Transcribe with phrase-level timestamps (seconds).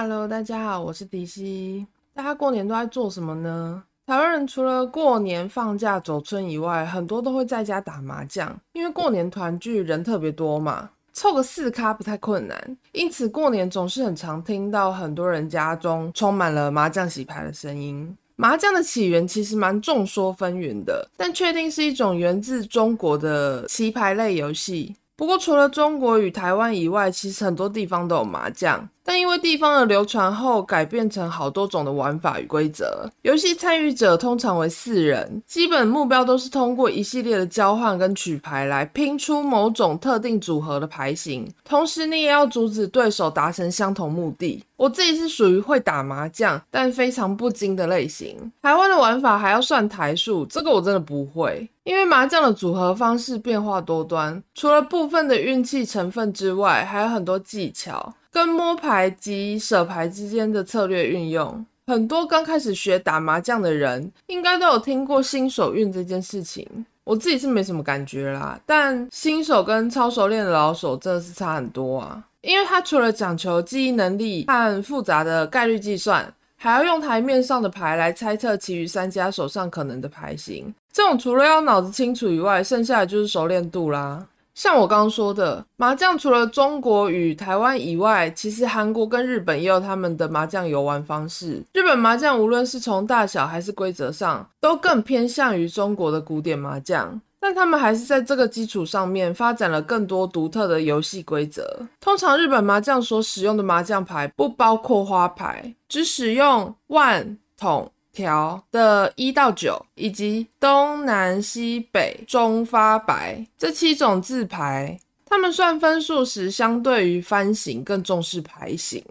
[0.00, 1.84] Hello，大家好，我是迪西。
[2.14, 3.82] 大家过年都在做什么呢？
[4.06, 12.78] 台湾人除了过年放假走村以外，很多都会在家打麻将，因为过年团聚人特别多嘛，凑个四咖不太困难。
[12.92, 18.16] 因此过年总是很常听到很多人家中充满了麻将洗牌的声音。
[18.36, 24.94] 麻将的起源其实蛮众说纷纭的，但确定是一种源自中国的棋牌类游戏。
[25.16, 28.88] 不过，除了中国与台湾以外，其实很多地方都有麻将。
[29.08, 33.10] 但因为地方的流传后，改变成好多种的玩法与规则。
[33.22, 41.50] 游戏参与者通常为四人，基本目标都是通过一系列的交换跟取牌来拼出某种特定组合的牌型。
[41.64, 44.62] 同时，你也要阻止对手达成相同目的。
[44.76, 48.52] 我自己是属于会打麻将，但非常不精的类型。
[48.60, 51.66] 台湾的玩法还要算台数，这个我真的不会。
[51.84, 61.66] 因为麻将的组合方式变化多端，除了部分的运气成分之外，还有很多技巧跟摸牌及舍牌之间的策略运用。
[61.88, 66.64] 很多刚开始学打麻将的人，应该都有听过新手运这件事情。
[67.02, 72.22] 我自己是没什么感觉啦，但新手跟超熟练的老手真的是差很多啊。
[72.42, 76.32] 因为它除了讲求记忆能力和复杂的概率计算。
[76.60, 84.26] 还要用台面上的牌来猜测其余三家手上可能的牌型，这种除了要脑子清楚以外，剩下的就是熟练度啦。
[84.58, 91.62] 像我刚刚说的，麻将除了中国与台湾以外，其实韩国跟日本也有他们的麻将游玩方式。
[91.74, 97.20] 日本麻将无论是从大小还是规则上，都更偏向于中国的古典麻将。
[97.38, 101.86] 但他们还是在这个基础上面发展了更多独特的游戏规则。
[102.00, 114.98] 通常日本麻将所使用的麻将牌不包括花牌，只使用万、筒、条的一到九，以及东南西北中发白这七种字牌。
[115.24, 119.04] 他们算分数时，相对于番型更重视牌型。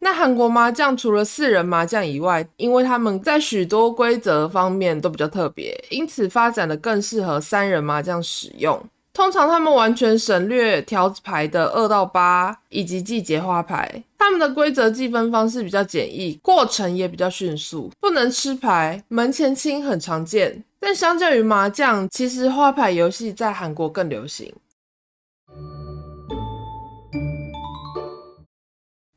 [0.00, 8.78] 那韩国麻将除了四人麻将以外，因为他们在许多规则方面都比较特别，因此发展的更适合三人麻将使用。
[9.14, 17.90] 通常他们完全省略条子牌的二到八以及季节花牌，他们的规则计分方式比较简易，过程也比较迅速。
[17.98, 24.54] 不能吃牌，门前清很常见，但相较于麻将，其实花牌游戏在韩国更流行。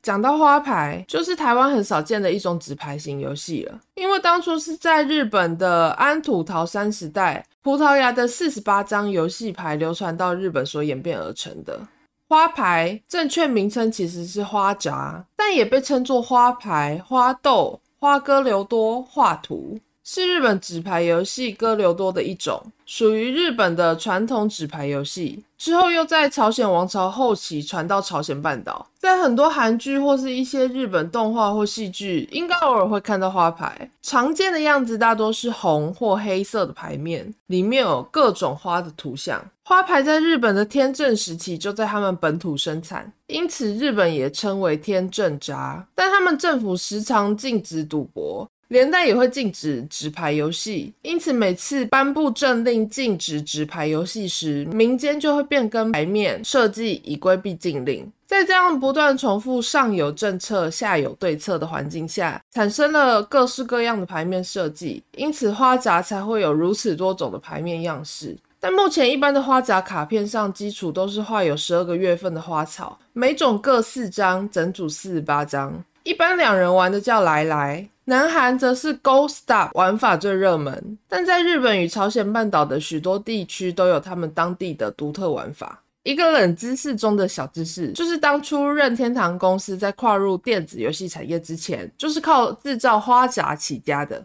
[0.01, 3.79] 讲到花牌，就是台湾很少见的一种纸牌型游戏了。
[3.93, 11.79] 因为当初是在日本的安土桃山时代，葡萄牙的四十八张游戏牌流传到日本所演变而成的。
[12.27, 19.79] 花牌正确名称其实是花札，但也被称作花牌、花豆、花哥留多、画图。
[20.07, 25.43] 是日本纸牌游戏歌留多的一种，属于日本的传统纸牌游戏。
[25.57, 33.89] 之后又在朝鲜王朝后期传到朝鲜半岛，在很多韩剧或是一些日本动画或戏剧，应该偶尔会看到花牌。
[34.03, 39.43] 常见的样子大多是红或黑色的牌面，里面有各种花的图像。
[39.63, 45.83] 花牌在日本的天正时期就在他们本土生产，因此日本也称为天正札。
[45.95, 48.47] 但他们政府时常禁止赌博。
[48.69, 58.11] 连带也会禁止纸牌游戏，因此每次颁布政令禁止纸牌游戏时，民间就会变更牌面设计以规避禁令。
[58.25, 68.35] 在这样不断重复上有政策下有对策的环境下，产生了各式各样的牌面设计，因此花札才会有如此多种的牌面样式。
[68.59, 75.83] 但目前一般的花札卡片上，基础都是画有十二个月份的花草，每种各四张，整组四十八张。
[76.01, 77.87] 一般两人玩的叫来来。
[78.07, 85.81] 南韩则是 Go Stop 玩法最热门，但在日本与朝鲜半岛的许多地区都有他们当地的独特玩法。
[86.03, 94.23] 一个冷知识中的小知识，就是当初任天堂公司在跨入电子游戏产业之前，就是靠制造花甲起家的。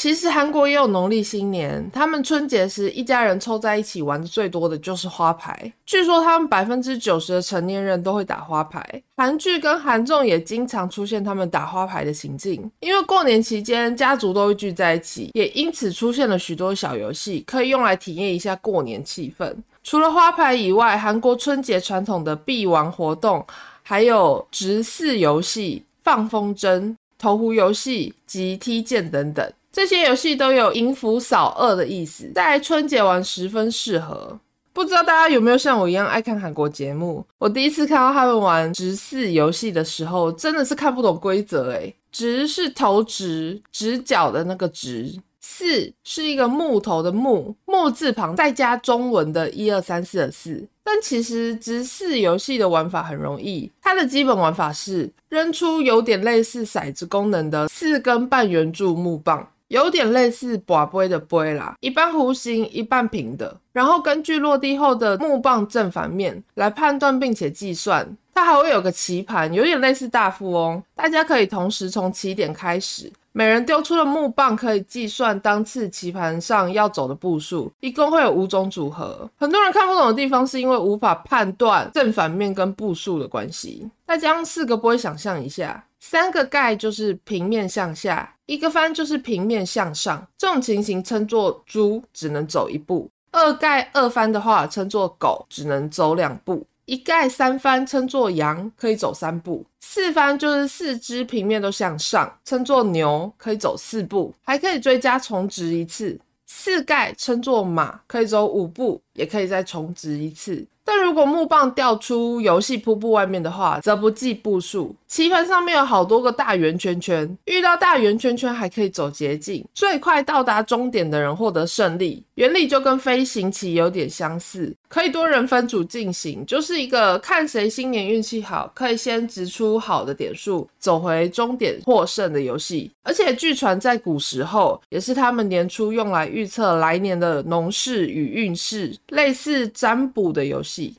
[0.00, 5.70] 其实韩国也有农历新年，他们春节时一家人凑在一起玩的最多的就是花牌。
[5.84, 8.82] 据说他们百分之九十的成年人都会打花牌。
[9.18, 12.70] 韩剧跟韩综也经常出现他们打花牌的情境。
[12.80, 19.54] 因为过年期间家族都会聚在一起，也因此出现了许多小游戏，可以用来体验一下过年气氛。
[19.84, 23.46] 除了花牌以外，韩国春节传统的必玩活动，
[23.82, 29.52] 还有掷骰游戏、放风筝、投壶游戏及踢毽等等。
[29.72, 34.38] 这些游戏都有迎福扫厄的意思，在春节玩十分适合。
[34.72, 37.24] 不知道大家有没有像我一样爱看韩国节目？
[37.38, 41.94] 我第一次看到他们玩直四游戏的时候，真的是看不懂规则诶。
[42.10, 50.66] 直是投直、直角的那个直，四是一个木头的木，木字旁再加中文的一二三四的四。
[50.82, 59.48] 但其实直四游戏的玩法很容易，它的基本玩法是扔出有点类似骰子功能的四根半圆柱木棒。
[59.70, 63.56] 有点类似拔杯的杯啦，一半弧形，一半平的。
[63.72, 68.16] 然后根据落地后的木棒正反面来判断并且计算。
[68.34, 70.82] 它还会有个棋盘，有点类似大富翁。
[70.94, 79.28] 大家可以同时从起点开始，每人丢出的木棒可以计算当次棋盘上要走的步数，一共会有五种组合。
[79.36, 83.88] 很多人看不懂的地方是因为无法判断正反面跟步数的关系。
[84.06, 85.84] 大家用四个波想象一下。
[86.00, 90.26] 三个盖就是平面向下，一个翻就是平面向上。
[90.36, 110.66] 这种情形称作猪，只能走一步；二盖二翻的话，称作狗，只能走两步；一盖三翻称作羊，可以走三步；四翻就是四只平面都向上，称作牛，可以走四步，还可以追加重植一次；四盖称作马，可以走五步，也可以再重植一次。
[110.92, 114.92] 但如果木棒掉出游戏瀑布外面的话，则不计步数。
[115.06, 122.24] 棋盘上面有好多个大圆圈圈，遇到大圆圈圈还可以走捷径，最快到达终点的人获得胜利。
[122.34, 132.90] 原理就跟飞行棋有点相似，可以多人分组进行，就是一个看谁新年运气好，可以先掷出好的点数，走回终点获胜的游戏。
[133.04, 140.96] 而且据传在古时候，也是他们年初用来预测来年的农事与运势，类似占卜的游戏。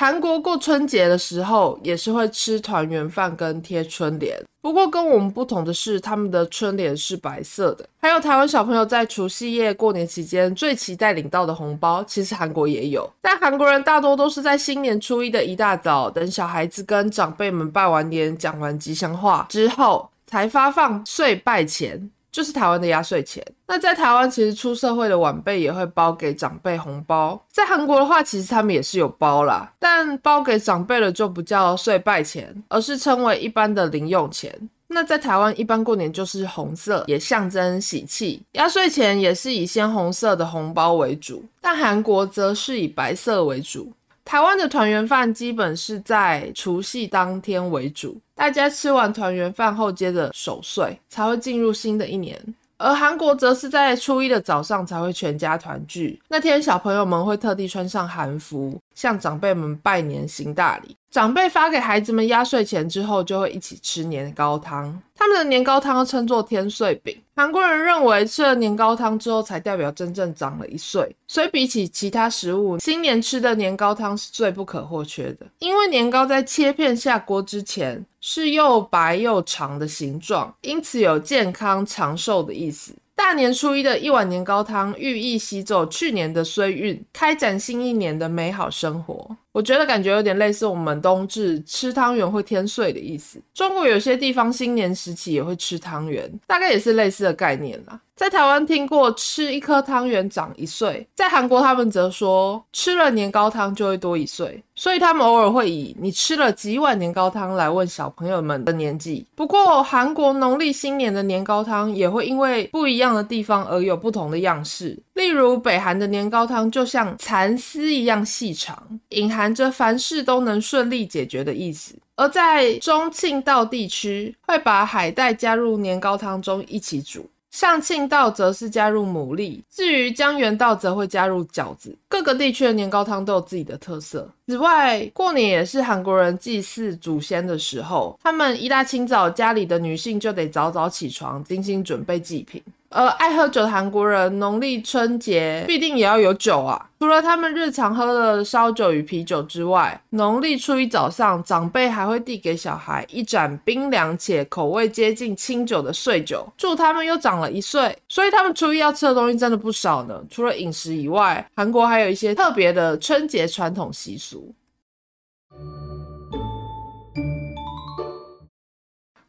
[0.00, 7.86] 韩国过春节的时候也是会吃团圆饭跟贴春联，不过跟我们不同的是，他们的春联是白色的。
[8.00, 22.10] 还有台湾小朋友在除夕夜过年期间最期待领到的红包，其实韩国也有，但韩国人大多都是在新年初一的一大早，等小孩子跟长辈们拜完年、讲完吉祥话之后，才发放岁拜钱。
[22.30, 23.44] 就是台湾的压岁钱。
[23.66, 27.40] 那在台湾，其实出社会的晚辈也会包给长辈红包。
[27.50, 34.52] 在韩国的话，其实他们也是有包啦，但包给长辈的就不叫岁拜钱，而是称为一般的零用钱。
[34.92, 38.42] 那在台湾，一般过年就是红色，也象征喜气。
[38.52, 43.92] 压岁钱也是以鲜红色的红包为主，但韩国则是以白色为主。
[44.24, 52.38] 台湾的团圆饭基本是在除夕当天为主，大家吃完团圆饭后接着守岁，才会进入新的一年。
[52.80, 60.96] 而韩国则是在初一的早上才会全家团聚，那天小朋友们会特地穿上韩服，向长辈们拜年行大礼。
[61.10, 64.98] 长辈发给孩子们压岁钱之后，就会一起吃年糕汤。
[65.14, 67.14] 他们的年糕汤称作天岁饼。
[67.34, 71.14] 韩国人认为吃了年糕汤之后，才代表真正长了一岁。
[71.26, 75.46] 所以比起其他食物，新年吃的年糕汤是最不可或缺的。
[75.58, 82.94] 因为年糕在切片下锅之前是又白又长的形状，因此有健康长寿的意思。
[83.16, 89.36] 大年初一的一碗年糕汤，寓意吸走去年的衰运，开展新一年的美好生活。
[89.52, 93.40] 我觉得感觉有点类似我们冬至吃汤圆会添岁的意思。
[93.52, 98.00] 中国有些地方新年时期也会吃汤圆，大概也是类似的概念啦。
[98.14, 109.26] 在台湾听过吃一颗汤圆长一岁，在韩国他们则说吃了年糕汤就会多一岁，所以他们偶尔会以你吃了几碗年糕汤来问小朋友们的年纪。
[109.34, 127.28] 不过韩国农历新年的年糕汤也会因为不一样的地方而有不同的样式，例如北韩的年糕汤就像蚕丝一样细长，隐含着凡事都能顺利解决的意思；而在中庆道地区会把海带加入年糕汤中一起煮。
[127.50, 131.94] 上庆道则是加入牡蛎，至于江原道则会加入饺子。
[132.08, 134.26] 各个地区的年糕汤都有自己的特色。
[134.46, 142.62] 此外，过年也是韩国人祭祀祖先的时候，他们一大清早，家里的女性就得早早起床，精心准备祭品。
[142.90, 146.88] 而爱喝酒的韩国人，农历春节必定也要有酒啊！
[146.98, 157.96] 除了他们日常喝的烧酒与啤酒之外，农历初一早上，长辈还会递给小孩一盏冰凉且口味接近清酒的岁酒，祝他们又长了一岁。
[158.08, 160.20] 所以他们初一要吃的东西真的不少呢。
[160.28, 164.52] 除了饮食以外，韩国还有一些特别的春节传统习俗。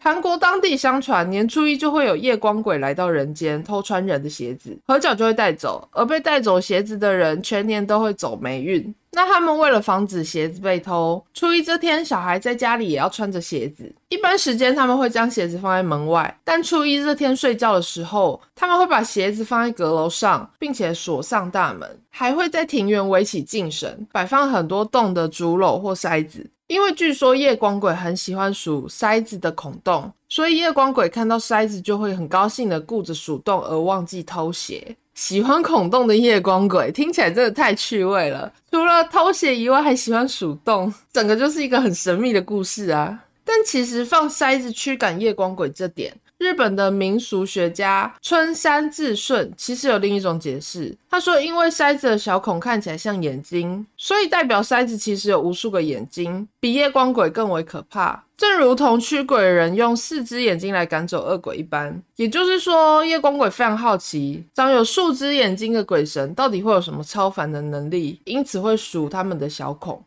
[0.03, 8.95] 韩国当地相传，年初一就会有夜光鬼来到人间，偷穿人的鞋子，合脚就会带走，而被带走鞋子的人全年都会走霉运。
[9.11, 13.93] 那他们为了防止鞋子被偷，初一这天小孩在家里也要穿着鞋子。
[14.09, 26.49] 一般时间他们会将鞋子放在门外，但初一这天睡觉的时候，他们会把鞋子放在阁楼上，并且锁上大门，还会在庭园围起净神，摆放很多洞的竹篓或筛子。
[26.71, 34.95] 因为据说夜光鬼很喜欢数筛子的孔洞，所以夜光鬼看到筛子就会很高兴的顾着数洞而忘记偷鞋。
[35.13, 38.49] 喜欢孔洞的夜光鬼，听起来真的太趣味了。
[38.71, 43.19] 除了偷鞋以外，还喜欢鼠洞，整个就是一个很神秘的故事啊。
[43.43, 50.97] 但其实放筛子驱赶夜光鬼这点，日本的民俗学家春山智顺其实有另一种解释。
[51.07, 58.23] 他说，因为筛子的小孔看起来像眼睛，所以代表筛子其实有无数个眼睛，比夜光鬼更为可怕。
[58.35, 62.01] 正如同驱鬼人用四只眼睛来赶走恶鬼一般。
[62.15, 70.03] 也就是说，夜光鬼非常好奇，长有数只眼睛的鬼神到底会有什么超凡的能力，因此会数他们的小孔。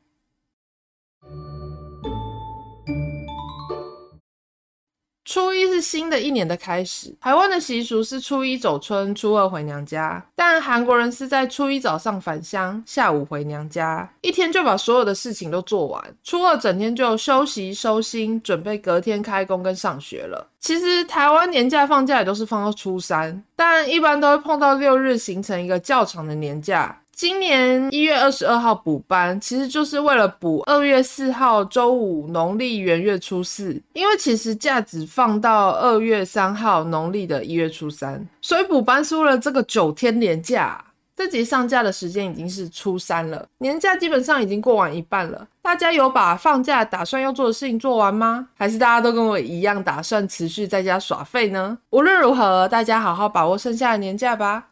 [5.24, 7.14] 初一是新的一年的开始。
[7.20, 16.02] 台湾的习俗是初一走春，初二回娘家，但韩国人是在初一早上返乡，下午回娘家，一天就把所有的事情都做完。
[16.22, 20.46] 初二整天就休息收心，准备隔天开工跟上学了。
[20.60, 27.00] 其实台湾年假放假也都是放到初三，但一般都会碰到六日，形成一个较长的年假。
[27.16, 40.84] 今年一月二十二号补班，其实就是为了补二月四号周五农历元月初四，因为其实假只放到二月三号农历的一月初三，所以补班是为了这个九天连假。
[41.16, 45.46] 这集上架的时间已经是初三了，年假基本上已经过完一半了。
[45.62, 48.48] 大家有把放假打算要做的事情做完吗？
[48.58, 51.78] 还是大家都跟我一样打算持续在家耍废呢？
[51.90, 54.70] 无论如何，大家好好把握剩下的年假吧。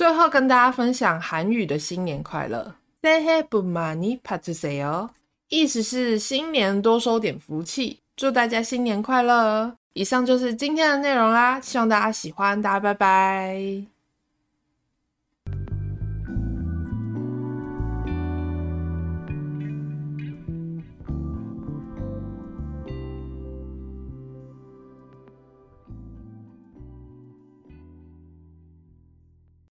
[0.00, 5.10] 最后跟大家分享韩语的新年快乐，Sehe b u m a n i p a s e o
[5.50, 9.76] 意思是新年多收点福气，祝大家新年快乐。
[9.92, 13.99] 以上就是今天的内容啦，希望大家喜欢，大家拜拜。